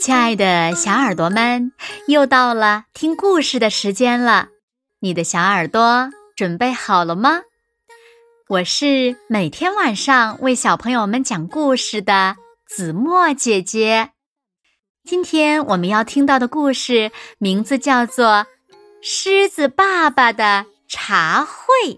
[0.00, 1.72] 亲爱的小耳朵们，
[2.06, 4.48] 又到了听故事的时间了。
[5.00, 7.42] 你的小耳朵准备好了吗？
[8.48, 14.10] 我是每天晚上为小朋友们讲故事的子墨姐姐。
[15.04, 18.26] 今天我们要听到的故事名字叫做
[19.02, 21.94] 《狮子爸爸的茶会》。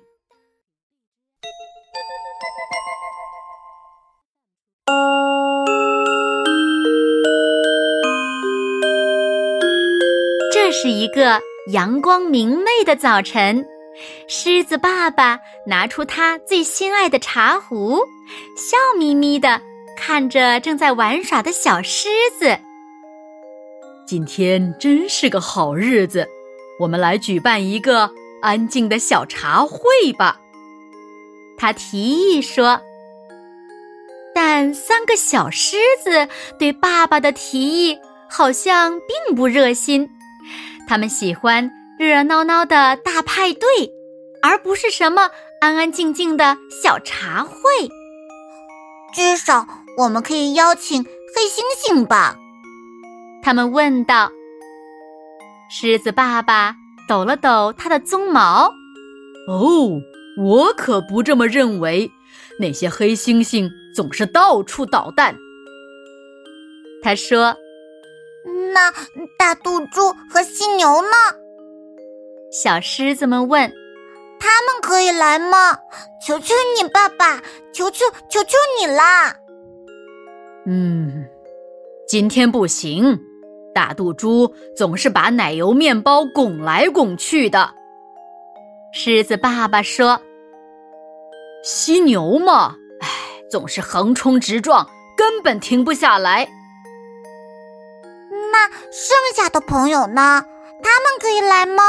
[10.82, 11.38] 是一个
[11.72, 13.66] 阳光明媚的早晨，
[14.26, 17.98] 狮子爸爸拿出他最心爱的茶壶，
[18.56, 19.60] 笑眯眯的
[19.94, 22.08] 看着正在玩耍的小狮
[22.38, 22.58] 子。
[24.06, 26.26] 今天真是个好日子，
[26.78, 29.84] 我们来举办一个安静的小茶会
[30.16, 30.40] 吧。
[31.58, 32.80] 他提议说。
[34.34, 36.26] 但三个小狮子
[36.58, 37.98] 对爸爸的提议
[38.30, 40.08] 好像并不热心。
[40.90, 43.62] 他们喜欢热热闹闹的大派对，
[44.42, 47.54] 而不是什么安安静静的小茶会。
[49.14, 49.64] 至少
[49.96, 52.36] 我们可以邀请黑猩猩吧？
[53.40, 54.32] 他们问道。
[55.70, 56.74] 狮子爸爸
[57.08, 58.74] 抖了抖他的鬃毛。
[59.46, 59.92] 哦，
[60.38, 62.10] 我可不这么认为。
[62.58, 65.36] 那些黑猩猩总是到处捣蛋。
[67.00, 67.54] 他说。
[68.72, 68.92] 那
[69.38, 71.08] 大肚猪和犀牛呢？
[72.52, 73.72] 小狮子们问
[74.40, 75.76] ：“他们可以来吗？
[76.24, 77.40] 求求你，爸爸，
[77.72, 79.34] 求求求求你啦！”
[80.66, 81.24] 嗯，
[82.06, 83.18] 今天不行。
[83.72, 87.70] 大肚猪总是把奶油面包拱来拱去的。
[88.92, 90.20] 狮子爸爸说
[91.62, 93.08] ：“犀牛嘛，唉，
[93.48, 94.84] 总是横冲直撞，
[95.16, 96.48] 根本停不下来。”
[98.92, 100.44] 剩下的朋友呢？
[100.82, 101.82] 他们可以来吗？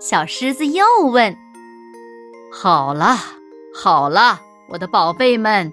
[0.00, 1.36] 小狮子又问。
[2.50, 3.16] 好了，
[3.74, 4.40] 好了，
[4.70, 5.70] 我的宝贝们。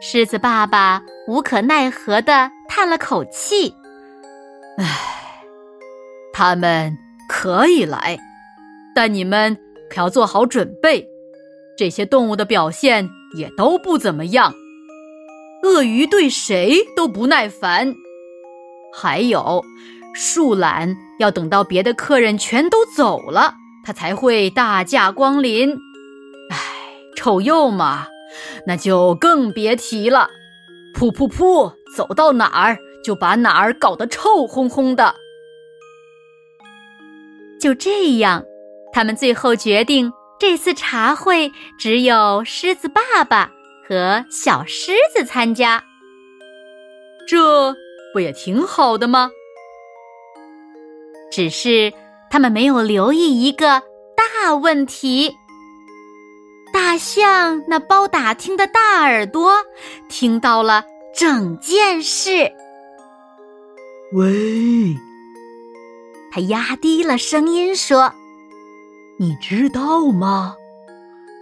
[0.00, 3.72] 狮子爸爸无可奈何的叹了口气。
[4.78, 4.84] 唉，
[6.32, 6.98] 他们
[7.28, 8.18] 可以来，
[8.94, 9.56] 但你们
[9.88, 11.08] 可要做好准备。
[11.78, 14.52] 这些动物的表现也都不怎么样。
[15.62, 17.94] 鳄鱼对谁都不耐烦。
[18.94, 19.64] 还有，
[20.14, 23.54] 树懒要等到别的客人全都走了，
[23.84, 25.70] 他才会大驾光临。
[26.50, 26.58] 唉，
[27.16, 28.06] 臭鼬嘛，
[28.66, 30.28] 那就更别提了，
[30.94, 35.14] 噗噗噗，走到哪儿就把哪儿搞得臭烘烘的。
[37.60, 38.44] 就这样，
[38.92, 43.50] 他们最后决定，这次茶会只有狮子爸爸
[43.88, 45.82] 和小狮子参加。
[47.26, 47.74] 这。
[48.12, 49.30] 不也挺好的吗？
[51.30, 51.92] 只是
[52.30, 53.82] 他们没有留意一个
[54.14, 55.34] 大问题。
[56.72, 59.52] 大象那包打听的大耳朵
[60.10, 60.84] 听到了
[61.14, 62.52] 整件事。
[64.12, 64.94] 喂，
[66.30, 68.12] 他压低了声音说
[69.18, 70.56] ：“你知道吗？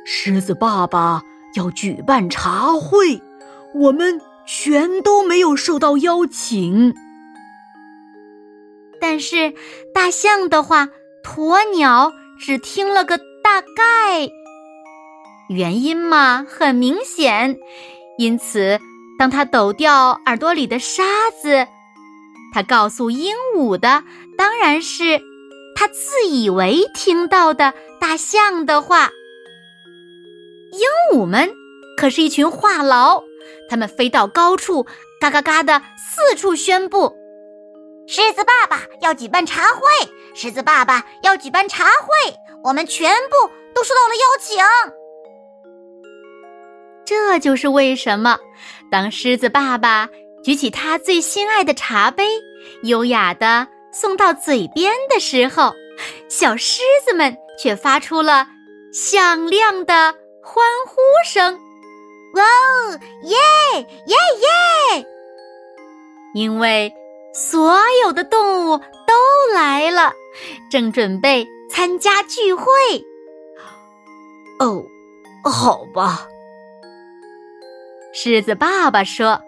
[0.05, 1.23] 狮子爸爸
[1.57, 3.21] 要举办茶会，
[3.75, 6.95] 我们。”全都没有受到邀请，
[9.01, 9.55] 但是
[9.95, 10.89] 大象的话，
[11.23, 14.29] 鸵鸟只听了个大概。
[15.49, 17.59] 原因嘛，很明显。
[18.19, 18.79] 因此，
[19.19, 21.03] 当他抖掉耳朵里的沙
[21.41, 21.67] 子，
[22.53, 24.05] 他告诉鹦鹉的
[24.37, 25.21] 当然是
[25.75, 29.11] 他自以为听到的大象的话。
[30.73, 31.51] 鹦鹉们
[31.97, 33.30] 可是一群话痨。
[33.69, 34.85] 他们飞到高处，
[35.21, 37.15] 嘎嘎嘎的四处宣布
[38.09, 39.81] ：“狮子爸爸要举办茶会，
[40.35, 42.35] 狮子爸爸要举办茶会，
[42.65, 43.37] 我们全部
[43.75, 44.59] 都收到了邀请。”
[47.05, 48.39] 这就是为什么，
[48.91, 50.09] 当狮子爸爸
[50.45, 52.25] 举起他最心爱的茶杯，
[52.85, 55.75] 优雅的送到嘴边的时候，
[56.29, 58.47] 小狮子们却发出了
[58.93, 61.59] 响亮的欢呼声。
[62.93, 63.37] 耶
[64.07, 64.17] 耶
[64.97, 65.07] 耶！
[66.35, 66.93] 因为
[67.35, 70.13] 所有的动物都来了，
[70.71, 72.65] 正准备参加聚会。
[74.59, 74.85] 哦，
[75.45, 76.27] 好吧。
[78.13, 79.41] 狮子爸爸说：“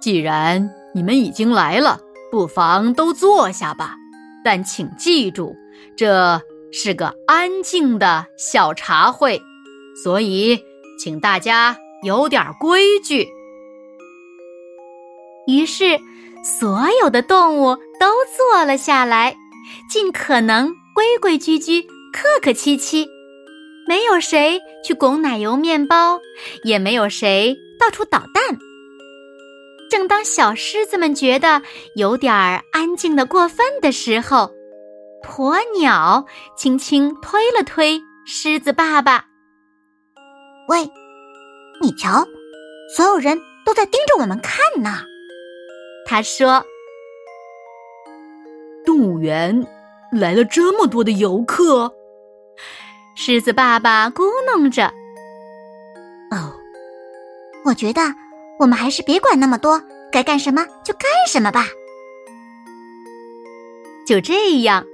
[0.00, 2.00] 既然你们已经来了，
[2.30, 3.94] 不妨都坐下吧。
[4.44, 5.54] 但请记住，
[5.96, 6.40] 这
[6.72, 9.40] 是个安静的小茶会，
[10.02, 10.58] 所以
[10.98, 13.28] 请大家。”有点规矩。
[15.46, 15.98] 于是，
[16.44, 18.06] 所有的动物都
[18.36, 19.36] 坐了下来，
[19.90, 23.06] 尽可能规规矩矩、客客气气，
[23.88, 26.20] 没有谁去拱奶油面包，
[26.62, 28.58] 也没有谁到处捣蛋。
[29.90, 31.62] 正当小狮子们觉得
[31.96, 34.50] 有点儿安静的过分的时候，
[35.24, 36.24] 鸵鸟
[36.56, 39.24] 轻轻推了推狮子爸爸
[40.68, 40.88] ：“喂，
[41.80, 42.26] 你瞧，
[42.94, 45.04] 所有人都在盯着我们看呢。”
[46.06, 46.64] 他说
[48.84, 49.66] ：“动物园
[50.12, 51.94] 来了这么多的游客。”
[53.16, 54.24] 狮子爸爸咕
[54.54, 54.86] 哝着
[56.32, 56.54] ：“哦，
[57.64, 58.00] 我觉得
[58.58, 61.66] 我们还是别管那么多，该干什么就干什么吧。”
[64.06, 64.84] 就这样，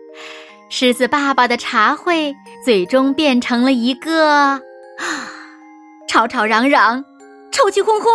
[0.69, 4.61] 狮子爸爸的茶会最终变成了一个
[6.17, 7.05] 吵吵嚷嚷、
[7.53, 8.11] 臭气哄哄。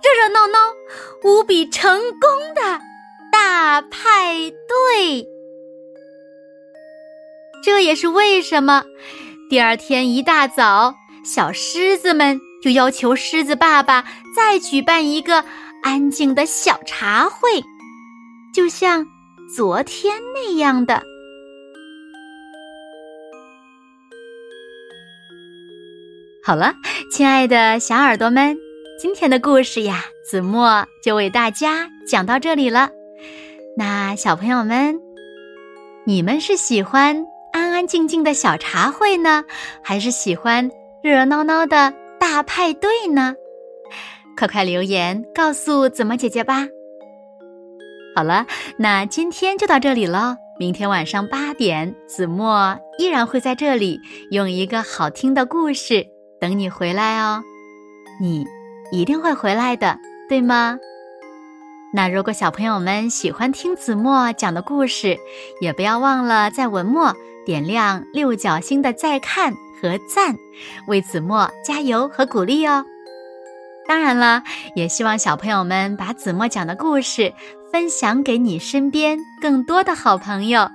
[0.00, 0.58] 热热闹闹、
[1.24, 2.80] 无比成功的
[3.32, 5.26] 大派对，
[7.60, 8.84] 这也是为什么
[9.50, 10.94] 第二天一大早，
[11.24, 14.04] 小狮子们就要求狮子爸爸
[14.36, 15.44] 再举办一个
[15.82, 17.60] 安静的小茶会，
[18.54, 19.04] 就像
[19.52, 21.02] 昨天那样的。
[26.44, 26.74] 好了，
[27.08, 28.58] 亲爱的小耳朵们。
[28.98, 32.90] 今天的故事呀，子墨就为大家讲到这里了。
[33.76, 35.00] 那小朋友们，
[36.04, 39.44] 你们是喜欢安安静静的小茶会呢，
[39.84, 40.68] 还是喜欢
[41.00, 43.36] 热热闹闹的大派对呢？
[44.36, 46.66] 快快留言告诉子墨姐姐吧。
[48.16, 48.44] 好了，
[48.78, 50.34] 那今天就到这里喽。
[50.58, 54.00] 明天晚上八点，子墨依然会在这里
[54.32, 56.06] 用一个好听的故事
[56.42, 57.42] 等你回来哦。
[58.20, 58.44] 你。
[58.94, 59.98] 一定会回来的，
[60.28, 60.78] 对吗？
[61.94, 65.18] 那如果小朋友们喜欢听子墨讲的故事，
[65.62, 67.16] 也不要忘了在文末
[67.46, 70.36] 点亮六角星的再看和赞，
[70.88, 72.84] 为子墨加油和鼓励哦。
[73.88, 74.42] 当然了，
[74.76, 77.32] 也希望小朋友们把子墨讲的故事
[77.72, 80.68] 分享给你身边更多的好朋友，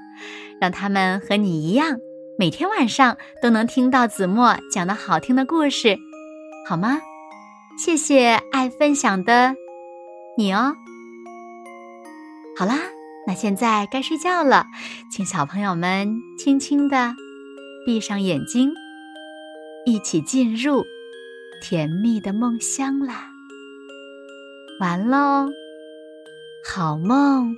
[0.60, 2.00] 让他们和你一样，
[2.40, 5.98] 每天晚上都能听到子墨讲的好听的故事，
[6.70, 7.00] 好吗？
[7.84, 9.56] 谢谢爱分享的
[10.38, 10.76] 你哦。
[12.56, 12.76] 好啦，
[13.26, 14.68] 那现在该睡觉了，
[15.12, 17.16] 请小朋友们轻轻的
[17.88, 18.72] 闭上眼睛，
[19.88, 20.86] 一起进入
[21.60, 23.32] 甜蜜的梦乡啦。
[24.80, 25.50] 完喽，
[26.64, 27.58] 好梦。